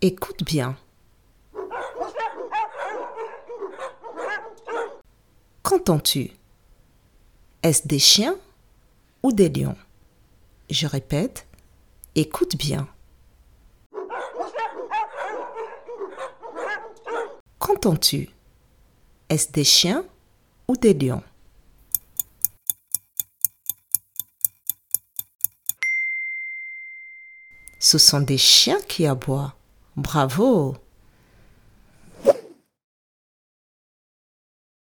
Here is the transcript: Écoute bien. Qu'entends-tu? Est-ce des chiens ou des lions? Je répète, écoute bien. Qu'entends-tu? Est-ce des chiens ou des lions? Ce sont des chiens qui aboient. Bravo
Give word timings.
Écoute 0.00 0.44
bien. 0.44 0.76
Qu'entends-tu? 5.64 6.30
Est-ce 7.64 7.88
des 7.88 7.98
chiens 7.98 8.36
ou 9.24 9.32
des 9.32 9.48
lions? 9.48 9.76
Je 10.70 10.86
répète, 10.86 11.48
écoute 12.14 12.56
bien. 12.56 12.86
Qu'entends-tu? 17.58 18.30
Est-ce 19.28 19.50
des 19.50 19.64
chiens 19.64 20.04
ou 20.68 20.76
des 20.76 20.94
lions? 20.94 21.24
Ce 27.80 27.98
sont 27.98 28.20
des 28.20 28.38
chiens 28.38 28.80
qui 28.82 29.04
aboient. 29.04 29.57
Bravo 29.98 30.76